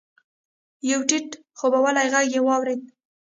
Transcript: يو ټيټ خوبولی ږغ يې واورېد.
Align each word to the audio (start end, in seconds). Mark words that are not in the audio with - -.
يو 0.89 0.99
ټيټ 1.09 1.29
خوبولی 1.57 2.03
ږغ 2.13 2.25
يې 2.33 2.39
واورېد. 2.43 2.81